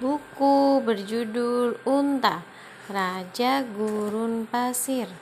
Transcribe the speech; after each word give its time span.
buku 0.00 0.80
berjudul 0.80 1.76
Unta, 1.84 2.40
Raja 2.88 3.60
Gurun 3.68 4.48
Pasir. 4.48 5.12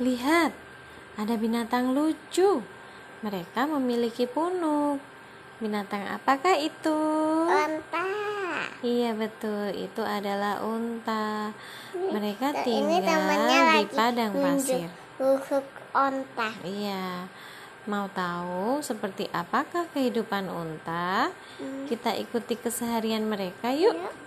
Lihat, 0.00 0.50
ada 1.20 1.34
binatang 1.36 1.92
lucu. 1.92 2.64
Mereka 3.20 3.68
memiliki 3.68 4.24
punuk. 4.26 4.98
Binatang 5.60 6.08
apakah 6.08 6.56
itu? 6.56 6.98
Unta. 7.46 8.08
Iya 8.80 9.12
betul, 9.16 9.76
itu 9.76 10.02
adalah 10.02 10.60
unta. 10.64 11.52
Mereka 11.94 12.64
Ini 12.64 12.64
tinggal 12.64 13.20
di 13.28 13.36
lagi 13.38 13.82
padang 13.92 14.32
pasir. 14.34 14.88
Unta. 15.94 16.48
Iya. 16.66 17.28
Mau 17.84 18.08
tahu 18.08 18.80
seperti 18.80 19.28
apakah 19.28 19.84
kehidupan 19.92 20.48
unta? 20.48 21.28
Hmm. 21.60 21.84
Kita 21.84 22.16
ikuti 22.16 22.56
keseharian 22.56 23.28
mereka 23.28 23.76
yuk. 23.76 23.92
Yuk. 23.92 24.24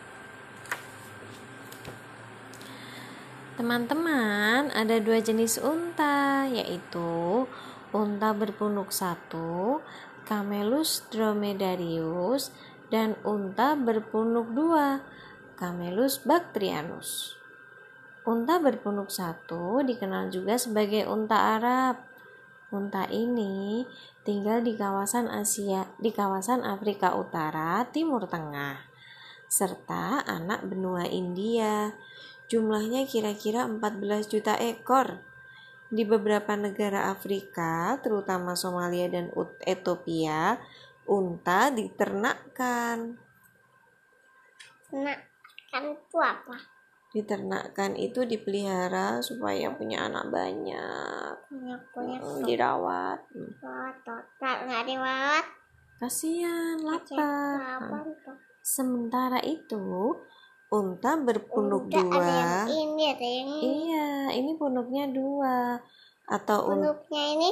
Teman-teman, 3.57 4.69
ada 4.69 5.01
dua 5.01 5.17
jenis 5.17 5.57
unta, 5.57 6.45
yaitu 6.45 7.49
unta 7.89 8.29
berpunuk 8.29 8.93
satu, 8.93 9.81
Camelus 10.29 11.01
dromedarius, 11.09 12.53
dan 12.93 13.17
unta 13.25 13.73
berpunuk 13.73 14.53
dua, 14.53 15.01
Camelus 15.57 16.21
bactrianus. 16.21 17.33
Unta 18.29 18.61
berpunuk 18.61 19.09
satu 19.09 19.81
dikenal 19.81 20.29
juga 20.29 20.61
sebagai 20.61 21.09
unta 21.09 21.57
Arab. 21.57 22.06
Unta 22.67 23.07
ini 23.07 23.87
tinggal 24.27 24.59
di 24.59 24.75
kawasan 24.75 25.31
Asia, 25.31 25.87
di 26.03 26.11
kawasan 26.11 26.67
Afrika 26.67 27.15
Utara, 27.15 27.87
Timur 27.95 28.27
Tengah, 28.27 28.83
serta 29.47 30.19
anak 30.27 30.67
benua 30.67 31.07
India. 31.07 31.95
Jumlahnya 32.51 33.07
kira-kira 33.07 33.63
14 33.63 34.27
juta 34.27 34.59
ekor. 34.59 35.23
Di 35.87 36.03
beberapa 36.03 36.59
negara 36.59 37.07
Afrika, 37.07 37.95
terutama 38.03 38.59
Somalia 38.59 39.07
dan 39.07 39.31
Ethiopia, 39.63 40.59
unta 41.07 41.71
diternakkan. 41.71 43.15
Nah, 44.91 45.19
kan 45.71 45.83
itu 45.87 46.17
apa? 46.19 46.76
Diternakkan 47.15 47.95
itu 47.95 48.27
dipelihara 48.27 49.23
supaya 49.23 49.71
punya 49.73 50.05
anak 50.11 50.27
banyak, 50.27 51.33
Punya 51.47 51.75
punya 51.95 52.17
Hmm, 52.19 52.43
dirawat. 52.43 53.19
Hmm. 53.31 53.51
nggak 54.67 54.83
dirawat. 54.85 55.45
Kasihan, 55.97 56.77
lapar. 56.83 58.05
Sementara 58.61 59.39
itu, 59.41 60.13
unta 60.69 61.15
berpunuk 61.17 61.87
ada 61.89 62.03
dua. 62.03 62.21
yang 62.27 62.67
ini, 62.67 63.03
ada 63.15 63.23
yang 63.25 63.47
ini. 63.49 63.59
Iya, 63.87 64.09
ini 64.37 64.51
punuknya 64.59 65.07
dua. 65.09 65.79
Atau 66.27 66.69
un- 66.69 66.83
Punuknya 66.83 67.23
ini 67.33 67.51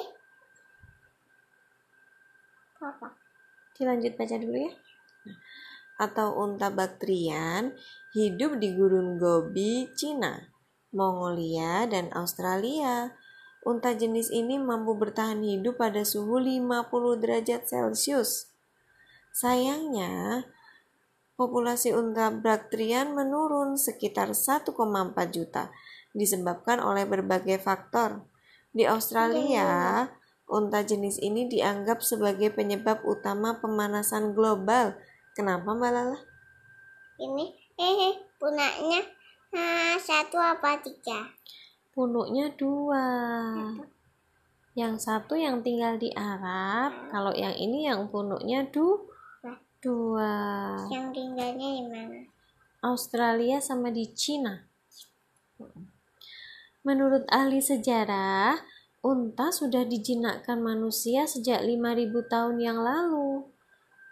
apa? 2.78 3.08
dilanjut 3.74 4.14
baca 4.14 4.36
dulu 4.38 4.56
ya. 4.56 4.72
Atau 5.96 6.36
unta 6.36 6.68
baktrian 6.72 7.72
hidup 8.12 8.60
di 8.60 8.76
gurun 8.76 9.16
Gobi, 9.16 9.88
Cina, 9.96 10.52
Mongolia, 10.92 11.88
dan 11.88 12.12
Australia. 12.16 13.16
Unta 13.66 13.98
jenis 13.98 14.30
ini 14.30 14.62
mampu 14.62 14.94
bertahan 14.94 15.42
hidup 15.42 15.82
pada 15.82 16.06
suhu 16.06 16.38
50 16.38 17.22
derajat 17.24 17.66
Celcius. 17.66 18.54
Sayangnya, 19.36 20.46
populasi 21.36 21.92
unta 21.92 22.32
baktrian 22.32 23.12
menurun 23.12 23.76
sekitar 23.76 24.32
1,4 24.32 24.72
juta 25.34 25.74
disebabkan 26.16 26.80
oleh 26.80 27.04
berbagai 27.04 27.60
faktor. 27.60 28.24
Di 28.72 28.88
Australia, 28.88 30.08
unta 30.48 30.80
jenis 30.84 31.20
ini 31.20 31.52
dianggap 31.52 32.00
sebagai 32.00 32.56
penyebab 32.56 33.04
utama 33.04 33.60
pemanasan 33.60 34.32
global. 34.32 34.96
Kenapa 35.36 35.76
Mbak 35.76 35.92
Lala? 35.92 36.20
Ini 37.20 37.46
eh 37.76 38.16
punaknya 38.40 39.04
ah, 39.52 40.00
satu 40.00 40.40
apa 40.40 40.80
tiga? 40.80 41.28
Punuknya 41.92 42.56
dua. 42.56 43.04
Yang 44.80 44.96
satu 45.04 45.36
yang 45.36 45.60
tinggal 45.60 46.00
di 46.00 46.08
Arab, 46.16 47.12
kalau 47.12 47.36
yang 47.36 47.52
ini 47.52 47.84
yang 47.84 48.08
punuknya 48.08 48.64
du 48.72 49.12
dua. 49.84 50.80
Yang 50.88 51.08
tinggalnya 51.12 51.68
di 51.68 51.84
mana? 51.84 52.20
Australia 52.80 53.60
sama 53.60 53.92
di 53.92 54.08
Cina. 54.16 54.64
Menurut 56.88 57.28
ahli 57.28 57.60
sejarah, 57.60 58.56
unta 59.04 59.52
sudah 59.52 59.84
dijinakkan 59.84 60.64
manusia 60.64 61.28
sejak 61.28 61.60
5000 61.60 62.32
tahun 62.32 62.56
yang 62.64 62.80
lalu. 62.80 63.55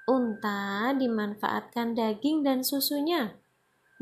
Unta 0.03 0.91
dimanfaatkan 0.91 1.95
daging 1.95 2.43
dan 2.43 2.59
susunya. 2.59 3.39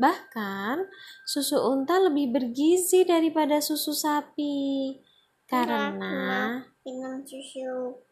Bahkan, 0.02 0.90
susu 1.22 1.62
unta 1.62 2.02
lebih 2.02 2.34
bergizi 2.34 3.06
daripada 3.06 3.62
susu 3.62 3.94
sapi. 3.94 4.98
Karena, 5.46 6.58
minum 6.82 7.22
susu 7.22 8.02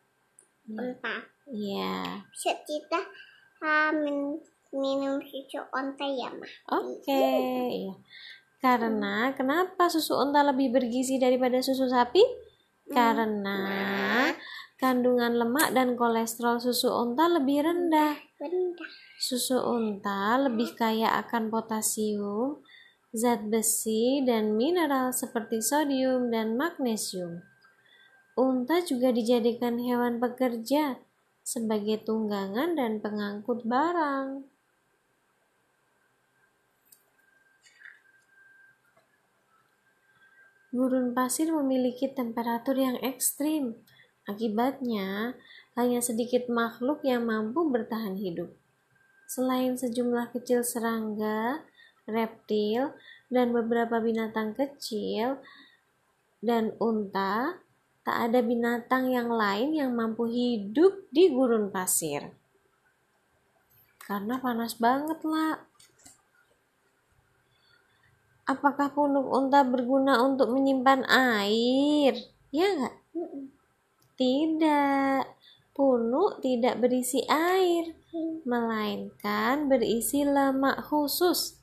unta. 0.70 1.16
ya, 1.50 2.22
Bisa 2.30 2.54
kita 2.62 3.00
ah, 3.66 3.90
min- 3.90 4.38
minum 4.70 5.18
susu 5.26 5.58
unta 5.74 6.06
ya 6.06 6.30
mah? 6.30 6.52
Oke, 6.78 7.26
iya. 7.74 7.94
Karena 8.60 9.34
kenapa 9.34 9.90
susu 9.90 10.14
unta 10.14 10.46
lebih 10.46 10.70
bergizi 10.70 11.18
daripada 11.18 11.58
susu 11.58 11.90
sapi? 11.90 12.22
Karena 12.90 13.58
kandungan 14.80 15.36
lemak 15.36 15.76
dan 15.76 15.92
kolesterol 15.92 16.56
susu 16.56 16.88
unta 16.88 17.28
lebih 17.28 17.68
rendah. 17.68 18.16
Susu 19.20 19.60
unta 19.60 20.40
lebih 20.40 20.72
kaya 20.72 21.20
akan 21.20 21.52
potasium, 21.52 22.64
zat 23.12 23.44
besi, 23.52 24.24
dan 24.24 24.56
mineral 24.56 25.12
seperti 25.12 25.60
sodium 25.60 26.32
dan 26.32 26.56
magnesium. 26.56 27.44
Unta 28.40 28.80
juga 28.80 29.12
dijadikan 29.12 29.76
hewan 29.76 30.16
pekerja 30.16 30.96
sebagai 31.44 32.00
tunggangan 32.00 32.72
dan 32.72 33.04
pengangkut 33.04 33.68
barang. 33.68 34.48
Gurun 40.70 41.10
pasir 41.12 41.50
memiliki 41.50 42.06
temperatur 42.14 42.78
yang 42.78 42.96
ekstrim. 43.02 43.74
Akibatnya, 44.30 45.34
hanya 45.74 45.98
sedikit 45.98 46.46
makhluk 46.46 47.02
yang 47.02 47.26
mampu 47.26 47.66
bertahan 47.66 48.14
hidup. 48.14 48.54
Selain 49.26 49.74
sejumlah 49.74 50.30
kecil 50.30 50.62
serangga, 50.62 51.66
reptil, 52.06 52.94
dan 53.26 53.50
beberapa 53.50 53.98
binatang 53.98 54.54
kecil, 54.54 55.42
dan 56.38 56.78
unta, 56.78 57.58
tak 58.06 58.30
ada 58.30 58.38
binatang 58.38 59.10
yang 59.10 59.34
lain 59.34 59.74
yang 59.74 59.90
mampu 59.98 60.30
hidup 60.30 61.10
di 61.10 61.30
gurun 61.34 61.74
pasir. 61.74 62.30
Karena 63.98 64.38
panas 64.38 64.78
banget 64.78 65.22
lah. 65.26 65.58
Apakah 68.46 68.90
punuk 68.90 69.30
unta 69.30 69.62
berguna 69.62 70.22
untuk 70.26 70.50
menyimpan 70.50 71.06
air? 71.06 72.18
Ya 72.50 72.66
nggak? 72.66 72.94
Tidak. 74.20 75.24
Punuk 75.72 76.44
tidak 76.44 76.76
berisi 76.76 77.24
air, 77.24 77.96
melainkan 78.44 79.64
berisi 79.64 80.28
lemak 80.28 80.84
khusus. 80.84 81.56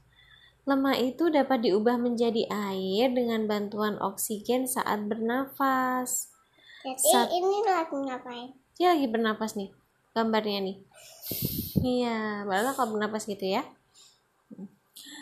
Lemak 0.65 0.97
itu 0.97 1.29
dapat 1.29 1.61
diubah 1.61 2.01
menjadi 2.01 2.49
air 2.49 3.13
dengan 3.13 3.45
bantuan 3.45 4.01
oksigen 4.01 4.65
saat 4.65 5.05
bernafas. 5.05 6.33
Jadi 6.81 6.97
Sat- 7.13 7.29
ini 7.29 7.61
lagi 7.61 7.93
ngapain? 7.93 8.49
Dia 8.73 8.97
lagi 8.97 9.05
bernapas 9.05 9.53
nih, 9.53 9.69
gambarnya 10.17 10.59
nih. 10.65 10.77
Iya, 11.85 12.41
malah 12.49 12.73
kalau 12.73 12.97
bernapas 12.97 13.29
gitu 13.29 13.53
ya. 13.53 13.61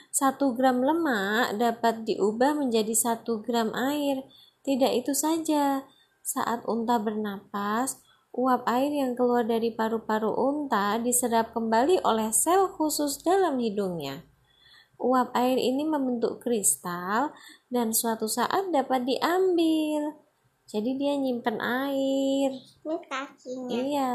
Satu 0.07 0.55
gram 0.55 0.79
lemak 0.79 1.59
dapat 1.59 2.07
diubah 2.07 2.55
menjadi 2.55 2.95
satu 2.95 3.43
gram 3.43 3.75
air. 3.75 4.23
Tidak 4.63 4.91
itu 4.95 5.11
saja, 5.11 5.83
saat 6.25 6.65
unta 6.65 6.97
bernapas, 6.97 8.01
uap 8.33 8.65
air 8.65 8.89
yang 8.89 9.13
keluar 9.13 9.45
dari 9.45 9.69
paru-paru 9.69 10.33
unta 10.33 10.97
diserap 10.97 11.53
kembali 11.53 12.01
oleh 12.01 12.33
sel 12.33 12.73
khusus 12.73 13.21
dalam 13.21 13.61
hidungnya. 13.61 14.25
Uap 14.97 15.29
air 15.37 15.61
ini 15.61 15.85
membentuk 15.85 16.41
kristal 16.41 17.29
dan 17.69 17.93
suatu 17.93 18.25
saat 18.25 18.73
dapat 18.73 19.05
diambil. 19.05 20.17
Jadi 20.65 20.97
dia 20.97 21.13
nyimpen 21.13 21.61
air. 21.61 22.49
Ini 22.57 22.97
kakinya. 23.05 23.69
Iya. 23.69 24.13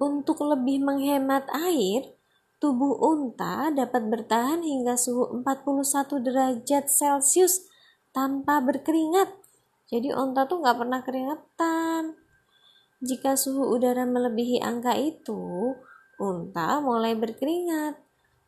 Untuk 0.00 0.40
lebih 0.48 0.80
menghemat 0.80 1.44
air, 1.52 2.16
tubuh 2.56 2.96
unta 3.04 3.68
dapat 3.68 4.08
bertahan 4.08 4.64
hingga 4.64 4.96
suhu 4.96 5.44
41 5.44 6.24
derajat 6.24 6.88
Celcius 6.88 7.68
tanpa 8.16 8.64
berkeringat. 8.64 9.41
Jadi 9.92 10.08
unta 10.16 10.48
tuh 10.48 10.64
nggak 10.64 10.78
pernah 10.80 11.00
keringetan. 11.04 12.16
Jika 13.04 13.36
suhu 13.36 13.76
udara 13.76 14.08
melebihi 14.08 14.64
angka 14.64 14.96
itu, 14.96 15.76
unta 16.16 16.80
mulai 16.80 17.12
berkeringat. 17.12 18.00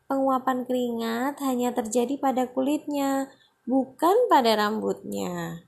Penguapan 0.08 0.64
keringat 0.64 1.36
hanya 1.44 1.76
terjadi 1.76 2.16
pada 2.16 2.48
kulitnya, 2.48 3.28
bukan 3.68 4.30
pada 4.32 4.56
rambutnya. 4.56 5.60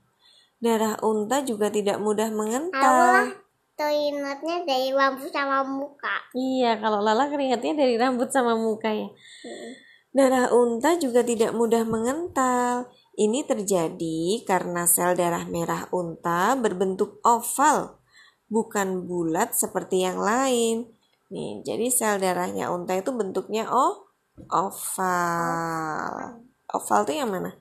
Darah 0.57 0.97
unta 1.05 1.45
juga 1.45 1.69
tidak 1.69 2.01
mudah 2.01 2.33
mengental. 2.33 3.37
toiletnya 3.77 4.65
dari 4.65 4.89
rambut 4.89 5.29
sama 5.29 5.61
muka. 5.61 6.17
Iya, 6.33 6.81
kalau 6.81 6.97
Lala 6.97 7.29
keringatnya 7.29 7.77
dari 7.77 7.93
rambut 7.93 8.33
sama 8.33 8.57
muka 8.57 8.89
ya. 8.89 9.05
Hmm. 9.05 9.71
Darah 10.17 10.49
unta 10.49 10.97
juga 10.97 11.21
tidak 11.21 11.53
mudah 11.53 11.85
mengental. 11.85 12.89
Ini 13.17 13.49
terjadi 13.49 14.45
karena 14.45 14.85
sel 14.85 15.17
darah 15.17 15.41
merah 15.49 15.89
unta 15.89 16.53
berbentuk 16.53 17.17
oval, 17.25 17.97
bukan 18.45 19.09
bulat 19.09 19.57
seperti 19.57 20.05
yang 20.05 20.21
lain. 20.21 20.85
Nih, 21.33 21.65
jadi 21.65 21.89
sel 21.89 22.21
darahnya 22.21 22.69
unta 22.69 22.93
itu 22.93 23.09
bentuknya 23.09 23.65
oh 23.73 24.05
oval. 24.53 26.45
Oval 26.69 26.99
tuh 27.09 27.15
yang 27.17 27.33
mana? 27.33 27.57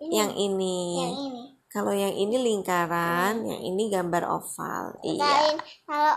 Ini 0.00 0.08
Yang 0.08 0.32
ini. 0.40 0.78
yang 1.04 1.16
ini. 1.28 1.44
Kalau 1.68 1.92
yang 1.92 2.16
ini 2.16 2.36
lingkaran, 2.40 3.44
yang 3.44 3.60
ini 3.60 3.92
gambar 3.92 4.24
oval. 4.24 4.96
Iya. 5.04 5.20
Lain 5.20 5.56
kalau 5.84 6.16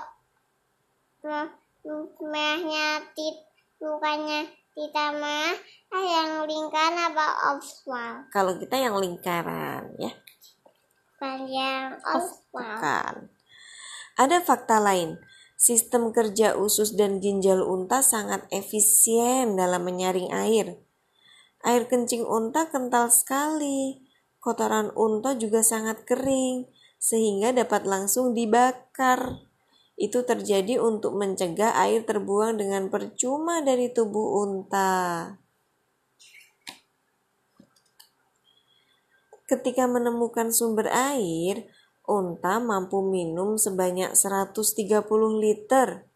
me- 1.28 1.60
me- 1.84 2.16
merahnya 2.24 3.04
tit 3.12 3.36
bukannya 3.84 4.61
ditambah 4.71 5.47
ah, 5.91 6.06
yang 6.06 6.47
lingkaran 6.47 7.12
apa 7.12 7.27
oval 7.56 8.13
Kalau 8.31 8.56
kita 8.56 8.79
yang 8.79 8.95
lingkaran, 8.95 9.91
ya. 10.00 10.12
bukan 11.15 11.39
yang 11.51 11.95
oval 12.00 12.41
Bukan. 12.51 13.13
Ada 14.19 14.44
fakta 14.44 14.83
lain. 14.83 15.18
Sistem 15.56 16.09
kerja 16.09 16.57
usus 16.57 16.97
dan 16.97 17.21
ginjal 17.21 17.62
unta 17.62 18.01
sangat 18.01 18.50
efisien 18.50 19.53
dalam 19.56 19.85
menyaring 19.85 20.33
air. 20.33 20.81
Air 21.62 21.85
kencing 21.85 22.25
unta 22.25 22.68
kental 22.73 23.13
sekali. 23.13 24.01
Kotoran 24.41 24.89
unta 24.97 25.38
juga 25.38 25.62
sangat 25.62 26.01
kering, 26.01 26.65
sehingga 26.97 27.53
dapat 27.53 27.85
langsung 27.85 28.33
dibakar. 28.33 29.45
Itu 30.01 30.25
terjadi 30.25 30.81
untuk 30.81 31.13
mencegah 31.13 31.77
air 31.77 32.01
terbuang 32.01 32.57
dengan 32.57 32.89
percuma 32.89 33.62
dari 33.62 33.94
tubuh 33.94 34.42
unta. 34.42 35.38
Ketika 39.45 39.86
menemukan 39.86 40.50
sumber 40.50 40.89
air, 40.89 41.69
unta 42.09 42.57
mampu 42.57 43.06
minum 43.06 43.62
sebanyak 43.62 44.18
130 44.18 45.06
liter. 45.38 46.09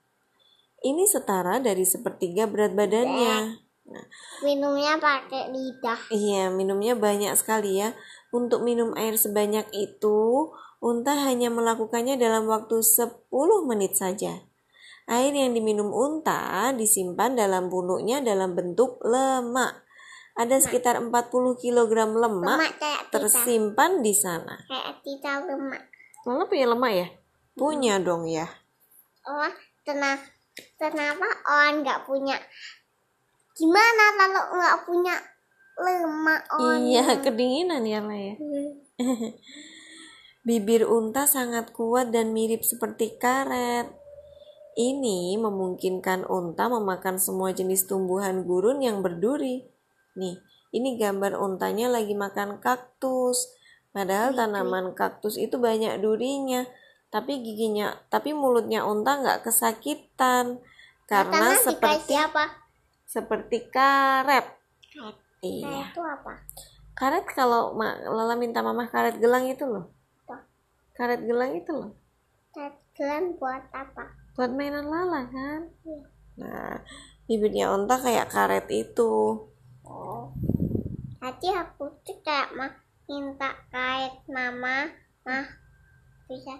Ini 0.81 1.05
setara 1.05 1.61
dari 1.61 1.85
sepertiga 1.85 2.49
berat 2.49 2.73
badannya. 2.73 3.61
minumnya 4.41 4.97
pakai 4.97 5.53
lidah 5.53 6.09
Iya, 6.09 6.49
minumnya 6.49 6.97
banyak 6.97 7.38
sekali 7.38 7.85
ya. 7.85 7.93
Untuk 8.33 8.65
minum 8.65 8.97
air 8.97 9.13
sebanyak 9.13 9.69
itu, 9.77 10.49
unta 10.80 11.13
hanya 11.27 11.48
melakukannya 11.48 12.16
dalam 12.16 12.48
waktu 12.48 12.80
10 12.80 13.30
menit 13.68 13.95
saja. 13.95 14.44
Air 15.06 15.33
yang 15.38 15.54
diminum 15.54 15.94
unta 15.94 16.74
disimpan 16.74 17.38
dalam 17.38 17.69
punuknya 17.69 18.25
dalam 18.25 18.57
bentuk 18.57 18.98
lemak. 19.06 19.86
Ada 20.36 20.60
sekitar 20.60 21.00
40 21.00 21.12
kg 21.56 21.92
lemak 22.12 22.60
lemak 22.60 22.74
tersimpan 23.07 24.04
di 24.04 24.12
sana. 24.12 24.60
kayak 24.68 25.00
kita 25.00 25.45
lemak 25.48 25.80
Lala 26.25 26.44
punya 26.50 26.66
lemak 26.68 26.92
ya? 26.92 27.07
Punya 27.56 27.94
dong 28.01 28.25
ya. 28.27 28.44
oh 29.25 29.54
tenang 29.86 30.19
kenapa 30.75 31.24
orang 31.45 31.81
nggak 31.81 32.04
punya 32.04 32.36
gimana 33.54 34.06
kalau 34.18 34.44
nggak 34.57 34.77
punya 34.83 35.16
lemak 35.77 36.42
orang 36.51 36.81
Iya, 36.83 37.04
kedinginan 37.22 37.83
ya 37.86 38.00
lah 38.04 38.19
ya. 38.19 38.36
Bibir 40.45 40.86
unta 40.86 41.25
sangat 41.25 41.74
kuat 41.74 42.13
dan 42.13 42.30
mirip 42.30 42.62
seperti 42.62 43.18
karet. 43.18 43.89
Ini 44.77 45.42
memungkinkan 45.42 46.30
unta 46.30 46.69
memakan 46.69 47.18
semua 47.18 47.50
jenis 47.50 47.89
tumbuhan 47.89 48.45
gurun 48.45 48.77
yang 48.77 49.01
berduri. 49.01 49.65
Nih, 50.13 50.38
ini 50.69 51.01
gambar 51.01 51.42
untanya 51.42 51.89
lagi 51.89 52.13
makan 52.13 52.62
kaktus. 52.62 53.57
Padahal 53.89 54.38
tanaman 54.38 54.94
kaktus 54.94 55.42
itu 55.42 55.57
banyak 55.57 55.97
durinya, 55.97 56.62
tapi 57.09 57.41
giginya, 57.41 57.98
tapi 58.13 58.38
mulutnya 58.38 58.86
unta 58.86 59.18
nggak 59.18 59.50
kesakitan 59.50 60.62
karena 61.09 61.57
seperti 61.57 62.13
apa 62.21 62.45
seperti 63.07 63.65
karet. 63.74 64.45
karet 64.94 65.18
Iya. 65.41 65.89
itu 65.89 66.01
apa 66.03 66.41
Karet 66.95 67.27
kalau 67.31 67.75
Lala 67.80 68.36
minta 68.36 68.59
mama 68.59 68.88
karet 68.88 69.19
gelang 69.19 69.48
itu 69.48 69.63
loh. 69.63 69.94
Karet 70.95 71.21
gelang 71.27 71.53
itu 71.53 71.71
loh. 71.75 71.92
karet 72.56 72.80
gelang 72.95 73.36
buat 73.36 73.68
apa 73.75 74.15
Buat 74.36 74.51
mainan 74.51 74.88
Lala 74.88 75.27
kan. 75.27 75.62
Iya. 75.83 76.03
Nah, 76.39 76.75
bibirnya 77.27 77.71
unta 77.71 77.95
kayak 77.95 78.27
karet 78.27 78.68
itu. 78.68 79.44
Oh. 79.88 80.31
Tadi 81.19 81.47
aku 81.56 81.88
tuh 82.03 82.19
kayak 82.19 82.51
mah 82.56 82.71
minta 83.07 83.56
kait 83.71 84.15
mama, 84.27 84.92
mah 85.24 85.47
bisa 86.27 86.59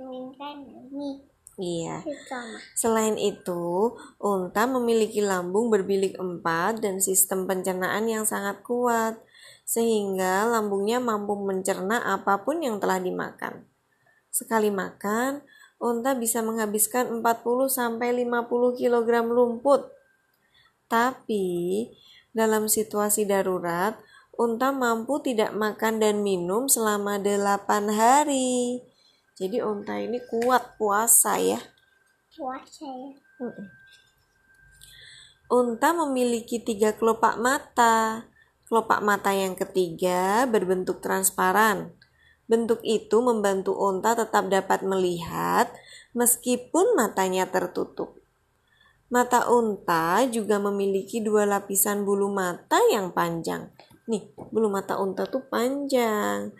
minta 0.00 0.48
ini 0.56 1.20
Iya. 1.56 2.04
Selain 2.76 3.16
itu, 3.16 3.96
unta 4.20 4.68
memiliki 4.68 5.24
lambung 5.24 5.72
berbilik 5.72 6.12
empat 6.20 6.84
dan 6.84 7.00
sistem 7.00 7.48
pencernaan 7.48 8.04
yang 8.04 8.28
sangat 8.28 8.60
kuat, 8.60 9.16
sehingga 9.66 10.46
lambungnya 10.46 11.02
mampu 11.02 11.34
mencerna 11.34 11.98
apa 12.06 12.46
pun 12.46 12.62
yang 12.62 12.78
telah 12.78 13.02
dimakan. 13.02 13.66
Sekali 14.30 14.70
makan, 14.70 15.42
unta 15.82 16.14
bisa 16.14 16.40
menghabiskan 16.40 17.18
40-50 17.18 18.78
kg 18.78 19.08
lumput. 19.26 19.90
Tapi, 20.86 21.90
dalam 22.30 22.70
situasi 22.70 23.26
darurat, 23.26 23.98
unta 24.38 24.70
mampu 24.70 25.18
tidak 25.18 25.50
makan 25.50 25.98
dan 25.98 26.22
minum 26.22 26.70
selama 26.70 27.18
8 27.18 27.90
hari. 27.90 28.86
Jadi 29.34 29.60
unta 29.60 29.98
ini 29.98 30.22
kuat 30.30 30.78
puasa 30.78 31.42
ya. 31.42 31.58
Puasa 32.32 32.86
ya. 32.86 33.12
Unta 35.50 35.90
memiliki 35.92 36.62
tiga 36.62 36.94
kelopak 36.94 37.36
mata. 37.36 38.30
Kelopak 38.66 38.98
mata 38.98 39.30
yang 39.30 39.54
ketiga 39.54 40.42
berbentuk 40.50 40.98
transparan. 40.98 41.94
Bentuk 42.50 42.82
itu 42.82 43.22
membantu 43.22 43.78
unta 43.78 44.18
tetap 44.18 44.50
dapat 44.50 44.82
melihat 44.82 45.70
meskipun 46.18 46.98
matanya 46.98 47.46
tertutup. 47.46 48.18
Mata 49.06 49.46
unta 49.46 50.26
juga 50.26 50.58
memiliki 50.58 51.22
dua 51.22 51.46
lapisan 51.46 52.02
bulu 52.02 52.26
mata 52.26 52.82
yang 52.90 53.14
panjang. 53.14 53.70
Nih, 54.10 54.34
bulu 54.34 54.66
mata 54.66 54.98
unta 54.98 55.30
tuh 55.30 55.46
panjang. 55.46 56.50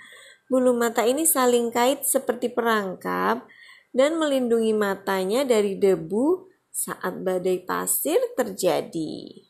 Bulu 0.47 0.79
mata 0.79 1.03
ini 1.03 1.27
saling 1.27 1.75
kait 1.75 2.07
seperti 2.07 2.55
perangkap 2.55 3.43
dan 3.91 4.15
melindungi 4.15 4.71
matanya 4.79 5.43
dari 5.43 5.75
debu 5.75 6.47
saat 6.71 7.19
badai 7.19 7.67
pasir 7.67 8.23
terjadi. 8.39 9.46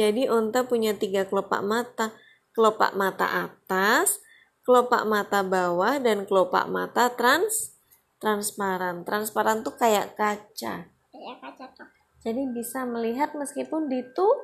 Jadi 0.00 0.32
unta 0.32 0.64
punya 0.64 0.96
tiga 0.96 1.28
kelopak 1.28 1.60
mata. 1.60 2.16
Kelopak 2.56 2.96
mata 2.96 3.46
atas, 3.46 4.24
kelopak 4.64 5.04
mata 5.04 5.44
bawah, 5.44 6.00
dan 6.00 6.24
kelopak 6.24 6.66
mata 6.72 7.12
trans 7.12 7.76
transparan. 8.16 9.04
Transparan 9.04 9.60
tuh 9.60 9.76
kayak 9.76 10.16
kaca. 10.16 10.88
Kayak 10.88 11.36
kaca 11.44 11.66
tuh. 11.76 11.88
Jadi 12.24 12.48
bisa 12.52 12.88
melihat 12.88 13.36
meskipun 13.36 13.92
ditutup. 13.92 14.40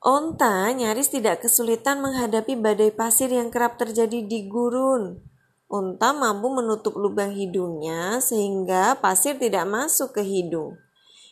Onta 0.00 0.72
nyaris 0.72 1.12
tidak 1.12 1.44
kesulitan 1.44 2.00
menghadapi 2.00 2.56
badai 2.56 2.88
pasir 2.88 3.28
yang 3.28 3.52
kerap 3.52 3.76
terjadi 3.76 4.24
di 4.24 4.48
gurun. 4.48 5.29
Onta 5.70 6.10
mampu 6.10 6.50
menutup 6.50 6.98
lubang 6.98 7.30
hidungnya 7.30 8.18
sehingga 8.18 8.98
pasir 8.98 9.38
tidak 9.38 9.70
masuk 9.70 10.18
ke 10.18 10.22
hidung. 10.26 10.74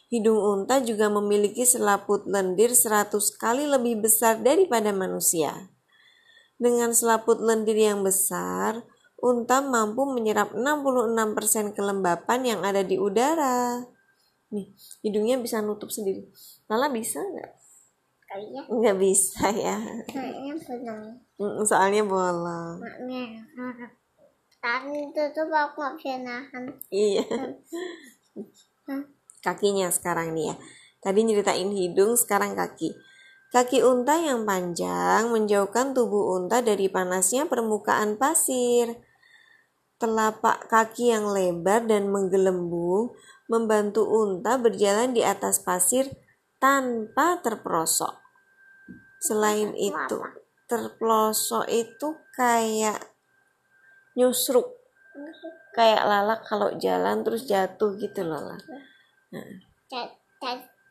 Hidung 0.08 0.38
unta 0.38 0.78
juga 0.78 1.10
memiliki 1.10 1.66
selaput 1.66 2.22
lendir 2.24 2.70
100 2.70 3.18
kali 3.34 3.66
lebih 3.66 3.98
besar 4.06 4.38
daripada 4.38 4.94
manusia. 4.94 5.74
Dengan 6.54 6.94
selaput 6.94 7.42
lendir 7.42 7.74
yang 7.76 8.06
besar, 8.06 8.86
unta 9.18 9.58
mampu 9.58 10.06
menyerap 10.06 10.54
66% 10.54 11.74
kelembapan 11.74 12.40
yang 12.46 12.60
ada 12.62 12.86
di 12.86 12.94
udara. 12.94 13.82
Nih, 14.54 14.70
hidungnya 15.02 15.36
bisa 15.42 15.58
nutup 15.60 15.90
sendiri. 15.90 16.30
Lala 16.70 16.88
bisa 16.88 17.18
nggak? 17.20 17.52
Kayaknya 18.28 18.60
Nggak 18.70 18.96
bisa 19.02 19.44
ya. 19.50 19.76
kayaknya 20.06 20.54
belum. 20.62 21.00
Mm, 21.36 21.62
Soalnya 21.66 22.02
bolong. 22.06 22.76
Maknya. 22.80 23.97
Tadi 24.68 25.00
tutup 25.16 25.48
aku 25.48 25.80
nggak 25.80 25.94
bisa 25.96 26.16
nahan. 26.20 26.64
Iya. 26.92 27.24
Kakinya 29.40 29.88
sekarang 29.88 30.36
nih 30.36 30.52
ya. 30.52 30.54
Tadi 31.00 31.24
nyeritain 31.24 31.72
hidung, 31.72 32.20
sekarang 32.20 32.52
kaki. 32.52 32.92
Kaki 33.48 33.80
unta 33.80 34.20
yang 34.20 34.44
panjang 34.44 35.32
menjauhkan 35.32 35.96
tubuh 35.96 36.36
unta 36.36 36.60
dari 36.60 36.92
panasnya 36.92 37.48
permukaan 37.48 38.20
pasir. 38.20 39.00
Telapak 39.96 40.68
kaki 40.68 41.16
yang 41.16 41.32
lebar 41.32 41.88
dan 41.88 42.12
menggelembung 42.12 43.16
membantu 43.48 44.04
unta 44.04 44.60
berjalan 44.60 45.16
di 45.16 45.24
atas 45.24 45.64
pasir 45.64 46.12
tanpa 46.60 47.40
terperosok. 47.40 48.20
Selain 49.16 49.72
itu, 49.80 50.20
terpelosok 50.68 51.64
itu 51.72 52.20
kayak 52.36 53.17
nyusruk, 54.18 54.66
kayak 55.78 56.02
lalak 56.02 56.42
kalau 56.42 56.74
jalan 56.74 57.22
terus 57.22 57.46
jatuh 57.46 57.94
gitu 57.94 58.26
loh. 58.26 58.42
Lala. 58.42 58.58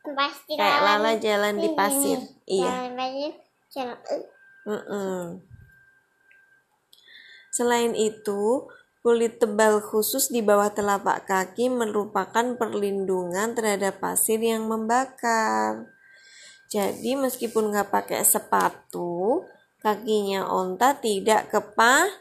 Pasti 0.08 0.56
Kayak 0.56 0.80
lala 0.80 1.12
jalan 1.20 1.60
di 1.60 1.68
ini, 1.68 1.76
pasir. 1.76 2.18
Iya. 2.48 2.88
Jalan. 2.88 3.42
Jalan. 3.68 5.28
Selain 7.52 7.92
itu, 7.92 8.64
kulit 9.04 9.36
tebal 9.36 9.84
khusus 9.84 10.32
di 10.32 10.40
bawah 10.40 10.72
telapak 10.72 11.28
kaki 11.28 11.68
merupakan 11.68 12.56
perlindungan 12.56 13.52
terhadap 13.52 14.00
pasir 14.00 14.40
yang 14.40 14.64
membakar. 14.64 15.92
Jadi 16.68 17.16
meskipun 17.16 17.72
nggak 17.72 17.88
pakai 17.92 18.24
sepatu, 18.24 19.44
kakinya 19.78 20.46
onta 20.50 20.98
tidak 20.98 21.50
kepanasan. 21.54 22.14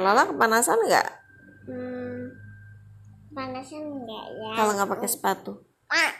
Lala 0.00 0.24
kepanasan 0.28 0.80
nggak 0.88 1.08
hmm, 1.68 2.32
panasan 3.36 3.84
enggak 3.84 4.24
ya? 4.32 4.50
kalau 4.56 4.72
nggak 4.74 4.90
pakai 4.98 5.08
sepatu? 5.08 5.52
Ah. 5.92 6.12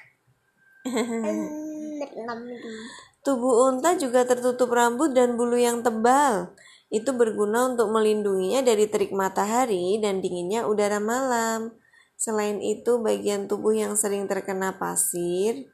Tubuh 3.26 3.68
unta 3.68 3.98
juga 3.98 4.24
tertutup 4.24 4.70
rambut 4.72 5.12
dan 5.12 5.36
bulu 5.36 5.58
yang 5.58 5.82
tebal. 5.82 6.54
Itu 6.88 7.12
berguna 7.12 7.68
untuk 7.68 7.92
melindunginya 7.92 8.64
dari 8.64 8.88
terik 8.88 9.12
matahari 9.12 10.00
dan 10.00 10.24
dinginnya 10.24 10.64
udara 10.64 10.96
malam. 10.96 11.76
Selain 12.16 12.58
itu, 12.64 12.96
bagian 13.04 13.44
tubuh 13.44 13.76
yang 13.76 13.92
sering 13.94 14.24
terkena 14.24 14.80
pasir, 14.80 15.68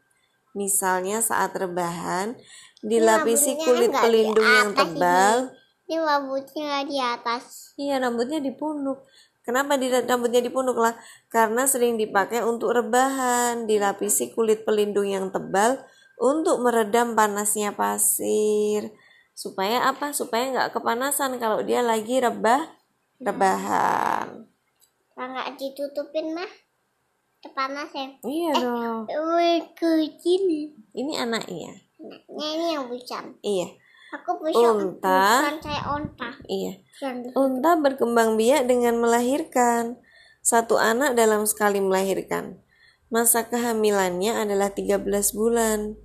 misalnya 0.55 1.21
saat 1.21 1.53
rebahan, 1.53 2.39
dilapisi 2.81 3.59
rambutnya 3.59 3.67
kulit 3.67 3.91
di 3.91 3.99
pelindung 4.01 4.49
yang 4.49 4.71
tebal. 4.73 5.37
Ini 5.85 5.97
rambutnya 6.01 6.63
nggak 6.65 6.87
di 6.89 6.99
atas. 7.03 7.45
Iya, 7.77 8.01
rambutnya 8.01 8.41
dipunuk. 8.41 9.05
Kenapa 9.45 9.77
di 9.77 9.93
rambutnya 9.93 10.41
dipunuk 10.41 10.81
lah? 10.81 10.97
Karena 11.29 11.69
sering 11.69 12.01
dipakai 12.01 12.41
untuk 12.41 12.73
rebahan, 12.73 13.69
dilapisi 13.69 14.33
kulit 14.33 14.65
pelindung 14.65 15.05
yang 15.05 15.29
tebal 15.29 15.85
untuk 16.17 16.65
meredam 16.65 17.13
panasnya 17.13 17.77
pasir. 17.77 18.89
Supaya 19.37 19.93
apa? 19.93 20.17
Supaya 20.17 20.49
nggak 20.49 20.81
kepanasan 20.81 21.37
kalau 21.37 21.61
dia 21.61 21.85
lagi 21.85 22.25
rebah 22.25 22.65
rebahan. 23.21 24.49
Kalau 25.13 25.29
nggak 25.29 25.61
ditutupin 25.61 26.33
mah 26.33 26.64
panas 27.53 27.91
ya. 27.93 28.09
Iya 28.25 28.53
dong. 28.57 29.01
Wih, 29.11 29.61
kecil. 29.77 30.73
Ini 30.97 31.13
anaknya. 31.21 31.77
Nah, 32.05 32.49
ini 32.53 32.77
yang 32.77 32.89
bucan. 32.89 33.37
Iya, 33.41 33.69
Aku 34.15 34.39
bisa 34.45 34.61
Unta. 34.61 35.43
bukan 35.43 35.59
saya 35.59 35.83
onta. 35.91 36.31
iya. 36.47 36.79
Unta 37.35 37.75
berkembang 37.81 38.39
biak 38.39 38.71
dengan 38.71 39.03
melahirkan. 39.03 39.99
Satu 40.45 40.77
anak 40.77 41.17
dalam 41.17 41.49
sekali 41.49 41.81
melahirkan. 41.81 42.61
Masa 43.09 43.49
kehamilannya 43.49 44.37
adalah 44.45 44.71
13 44.71 45.03
bulan. 45.33 45.97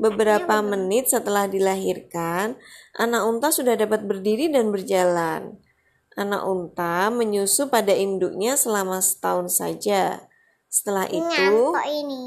Beberapa 0.00 0.64
menit 0.64 1.12
setelah 1.12 1.44
dilahirkan, 1.44 2.56
anak 2.96 3.22
unta 3.28 3.52
sudah 3.52 3.76
dapat 3.76 4.08
berdiri 4.08 4.48
dan 4.48 4.72
berjalan. 4.72 5.60
Anak 6.16 6.42
unta 6.48 7.12
menyusu 7.12 7.68
pada 7.68 7.92
induknya 7.92 8.56
selama 8.56 9.04
setahun 9.04 9.52
saja. 9.60 10.31
Setelah 10.72 11.04
itu, 11.04 11.20
nyampe 11.20 11.84
ini. 11.84 12.22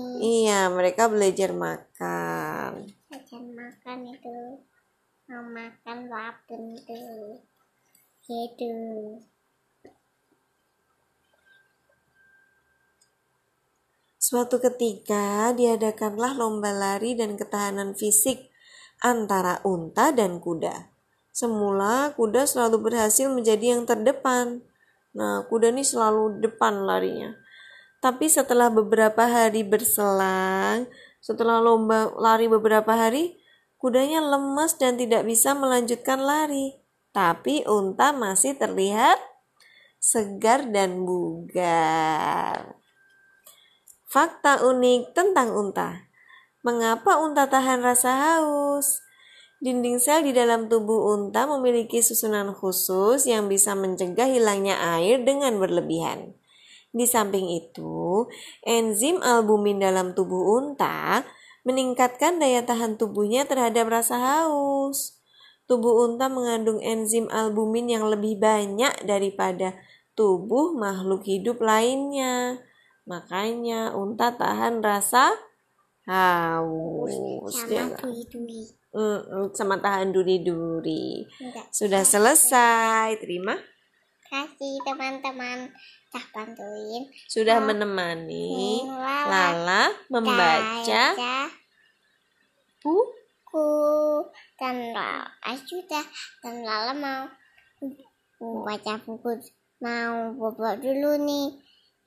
iya, 0.46 0.70
mereka 0.70 1.10
belajar 1.10 1.50
makan. 1.50 2.86
Akan 3.10 3.44
makan 3.58 4.00
itu. 4.06 4.62
Mau 5.25 5.42
makan 5.50 6.06
wapun 6.06 6.78
itu. 6.78 7.42
Gitu. 8.22 8.74
Suatu 14.22 14.62
ketika 14.62 15.50
diadakanlah 15.58 16.38
lomba 16.38 16.70
lari 16.70 17.18
dan 17.18 17.42
ketahanan 17.42 17.98
fisik 17.98 18.54
antara 19.02 19.58
unta 19.66 20.14
dan 20.14 20.38
kuda. 20.38 20.94
Semula 21.34 22.14
kuda 22.14 22.46
selalu 22.46 22.94
berhasil 22.94 23.25
menjadi 23.25 23.74
yang 23.74 23.90
terdepan. 23.90 24.62
Nah, 25.18 25.50
kuda 25.50 25.74
ini 25.74 25.82
selalu 25.82 26.46
depan 26.46 26.86
larinya. 26.86 27.45
Tapi 28.06 28.30
setelah 28.30 28.70
beberapa 28.70 29.26
hari 29.26 29.66
berselang, 29.66 30.86
setelah 31.26 31.58
lomba 31.58 32.14
lari 32.22 32.46
beberapa 32.46 32.94
hari, 32.94 33.34
kudanya 33.82 34.22
lemas 34.22 34.78
dan 34.78 34.94
tidak 34.94 35.26
bisa 35.26 35.58
melanjutkan 35.58 36.22
lari. 36.22 36.78
Tapi 37.10 37.66
unta 37.66 38.14
masih 38.14 38.62
terlihat 38.62 39.18
segar 39.98 40.70
dan 40.70 41.02
bugar. 41.02 42.78
Fakta 44.06 44.62
unik 44.62 45.18
tentang 45.18 45.58
unta. 45.58 46.06
Mengapa 46.62 47.18
unta 47.18 47.50
tahan 47.50 47.82
rasa 47.82 48.38
haus? 48.38 49.02
Dinding 49.58 49.98
sel 49.98 50.22
di 50.22 50.30
dalam 50.30 50.70
tubuh 50.70 51.10
unta 51.18 51.50
memiliki 51.50 52.06
susunan 52.06 52.54
khusus 52.54 53.26
yang 53.26 53.50
bisa 53.50 53.74
mencegah 53.74 54.30
hilangnya 54.30 54.78
air 54.94 55.26
dengan 55.26 55.58
berlebihan. 55.58 56.38
Di 56.96 57.04
samping 57.04 57.52
itu, 57.52 58.24
enzim 58.64 59.20
albumin 59.20 59.84
dalam 59.84 60.16
tubuh 60.16 60.64
unta 60.64 61.28
meningkatkan 61.68 62.40
daya 62.40 62.64
tahan 62.64 62.96
tubuhnya 62.96 63.44
terhadap 63.44 63.92
rasa 63.92 64.16
haus. 64.16 65.20
Tubuh 65.68 66.08
unta 66.08 66.32
mengandung 66.32 66.80
enzim 66.80 67.28
albumin 67.28 67.92
yang 67.92 68.08
lebih 68.08 68.40
banyak 68.40 69.04
daripada 69.04 69.75
tubuh 70.16 70.72
makhluk 70.72 71.28
hidup 71.28 71.60
lainnya. 71.60 72.64
Makanya 73.04 73.92
unta 73.92 74.32
tahan 74.32 74.80
rasa 74.80 75.36
haus. 76.08 77.12
Sama 77.52 77.92
nggak- 77.92 78.08
duri-duri. 78.08 78.62
Mm, 78.96 79.20
mm, 79.28 79.48
sama 79.52 79.75
tahan 79.84 80.16
duri-duri. 80.16 81.28
Sudah 81.75 82.08
selesai. 82.08 83.20
Terima. 83.20 83.75
Kasih 84.36 84.75
teman-teman. 84.84 85.72
Telah 86.12 86.25
bantuin. 86.36 87.04
Sudah 87.25 87.58
Oh. 87.60 87.65
menemani 87.65 88.84
Lala 88.84 89.56
Lala 89.56 89.84
membaca 90.12 91.04
baca 91.15 91.48
buku. 92.84 93.72
dan 94.60 94.92
Lala 94.92 95.51
sudah. 95.56 96.04
Dan 96.44 96.68
Lala 96.68 96.92
mau 96.92 97.24
baca 98.63 99.00
buku. 99.00 99.39
Mau 99.80 100.36
bobo 100.36 100.68
dulu 100.75 101.15
nih. 101.24 101.48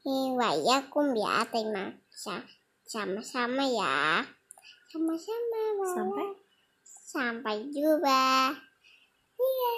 Nih 0.04 0.26
waya 0.36 0.84
kumbia 0.88 1.44
terima. 1.48 1.88
Sa- 2.12 2.44
sama-sama 2.84 3.64
ya. 3.64 4.24
Sama-sama 4.88 5.60
Lala. 5.80 5.88
Sampai. 5.96 6.28
Sampai 6.84 7.56
jumpa. 7.72 8.52
Iya 9.38 9.72